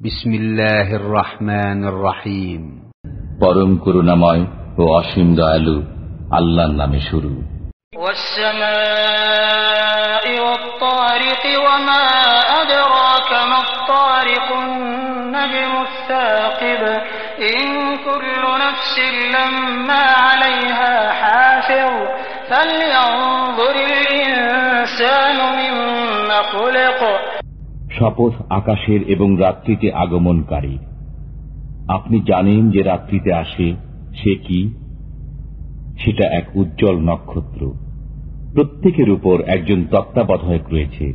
بسم 0.00 0.30
الله 0.34 0.94
الرحمن 0.94 1.84
الرحيم 1.84 2.62
পরম 3.42 3.70
করুণাময় 3.84 4.42
ও 4.80 4.82
অসীম 5.00 5.28
দয়ালু 5.38 5.76
আল্লাহর 6.38 6.74
নামে 6.80 7.00
শুরু 7.10 7.32
والسماء 8.04 9.44
والطارق 10.46 11.42
وما 11.66 12.06
أدراك 12.62 13.30
ما 13.50 13.58
الطارق 13.66 14.46
النجم 14.64 15.72
الثاقب 15.88 16.82
إن 17.52 17.66
كل 18.08 18.42
نفس 18.64 18.94
لما 19.36 20.04
عليها 20.26 20.94
حافظ 21.22 21.92
فلينظر 22.50 23.74
الإنسان 23.92 25.38
مما 25.60 26.38
خلق 26.54 27.00
শপথ 27.97 28.33
আকাশের 28.49 29.01
এবং 29.05 29.29
রাত্রিতে 29.37 29.87
আগমনকারী 29.95 30.75
আপনি 31.87 32.17
জানেন 32.27 32.61
যে 32.71 32.81
রাত্রিতে 32.83 33.31
আসে 33.33 33.67
সে 34.15 34.33
কি 34.45 34.59
সেটা 35.97 36.25
এক 36.29 36.45
উজ্জ্বল 36.55 36.95
নক্ষত্র 36.99 37.61
প্রত্যেকের 38.53 39.09
উপর 39.09 39.35
একজন 39.47 39.79
তত্ত্বাবধায়ক 39.91 40.65
রয়েছে 40.69 41.05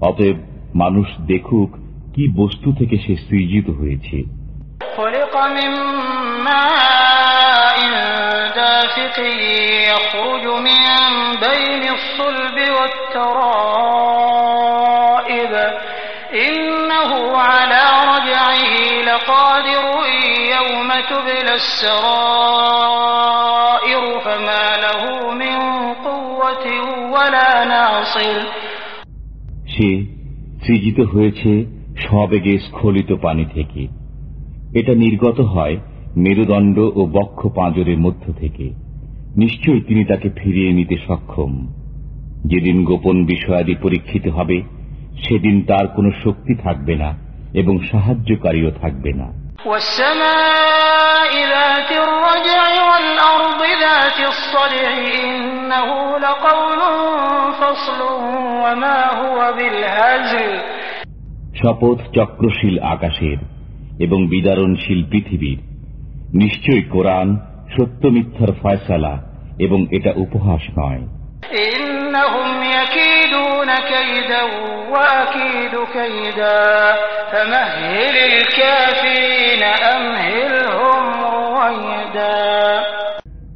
অতএব 0.00 0.36
মানুষ 0.74 1.08
দেখুক 1.26 1.70
কি 2.14 2.24
বস্তু 2.36 2.68
থেকে 2.72 2.96
সে 2.98 3.14
সৃজিত 3.26 3.66
হয়েছে 3.80 4.18
خلق 4.98 5.34
من 5.50 5.70
ماء 6.44 7.78
دافق 8.54 9.16
يخرج 9.88 10.44
من 10.60 10.84
بين 11.38 11.82
الصلب 11.90 12.56
والترائب 12.76 13.91
لقادر 19.22 19.84
يوم 20.48 20.90
تبلى 21.02 21.54
السرائر 22.48 23.22
فما 24.20 24.66
له 24.76 25.02
من 25.34 25.56
قوة 26.02 26.66
ولا 27.10 27.50
ناصر 27.66 28.36
সে 29.66 29.90
সৃজিত 30.62 30.98
হয়েছে 31.12 31.50
সবেগে 32.04 32.54
স্খলিত 32.58 33.10
পানি 33.22 33.44
থেকে 33.54 33.82
এটা 34.72 34.92
নির্গত 34.94 35.38
হয় 35.46 35.76
মেরুদণ্ড 36.16 36.76
ও 36.94 37.00
বক্ষ 37.12 37.40
পাঁজরের 37.56 37.98
মধ্য 37.98 38.24
থেকে 38.40 38.66
নিশ্চয়ই 39.36 39.82
তিনি 39.88 40.02
তাকে 40.04 40.28
ফিরিয়ে 40.36 40.72
নিতে 40.72 40.96
সক্ষম 41.06 41.52
যেদিন 42.44 42.76
গোপন 42.84 43.16
বিষয়াদি 43.24 43.74
পরীক্ষিত 43.82 44.26
হবে 44.28 44.58
সেদিন 45.22 45.56
তার 45.60 45.86
কোনো 45.96 46.10
শক্তি 46.24 46.54
থাকবে 46.54 46.94
না 46.94 47.10
এবং 47.53 47.79
সাহায্যকারীও 47.91 48.71
থাকবে 48.81 49.13
না। 49.13 49.43
শপথ 61.55 62.15
চক্রশীল 62.15 62.79
আকাশের 62.79 63.37
এবং 63.99 64.27
বিদারণশীল 64.27 65.03
পৃথিবীর। 65.09 65.59
নিশ্চয় 66.33 66.81
কোরআন 66.81 67.37
সত্য 67.71 68.07
মিথ্যার 68.07 68.49
ফয়সালা 68.61 69.23
এবং 69.59 69.85
এটা 69.91 70.13
উপহাস 70.15 70.61
নয়। 70.79 71.01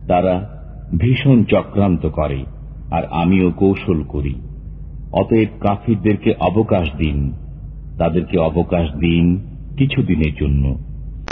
তারা 0.08 0.40
ভীষণ 0.98 1.44
চক্রান্ত 1.44 2.06
করে, 2.06 2.46
আর 2.92 3.06
আমিও 3.06 3.52
কৌশল 3.52 4.04
করি। 4.04 4.36
অতএব 5.14 5.48
কাফিরদেরকে 5.62 6.34
অবকাশ 6.40 6.94
দিন। 6.96 7.38
তাদেরকে 7.98 8.38
অবকাশ 8.38 8.90
দিন 8.90 9.38
কিছুদিনের 9.78 10.36
জন্য। 10.42 10.87